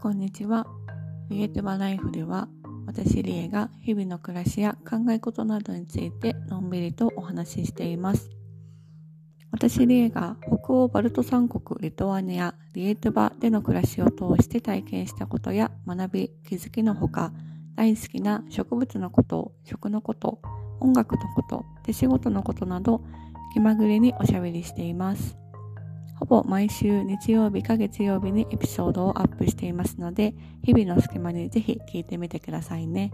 [0.00, 0.66] こんにちは。
[1.28, 2.48] リエトバライフでは、
[2.86, 8.30] 私リエが日々の暮らしや考え事などについてのんびりとお話ししています。
[9.50, 17.34] 私リエが北欧バルト三国リトアニア、リエトバでの暮らしを通して体験したことや学び、気づきのほか、
[17.76, 20.40] 大好きな植物のこと、食のこと、
[20.80, 23.04] 音楽のこと、手仕事のことなど、
[23.52, 25.36] 気まぐれにおしゃべりしています。
[26.20, 33.10] ほぼ毎週日曜日か月曜日にエピソードをアップしていますので、日々の隙間にぜひ聞いてみてくださいね。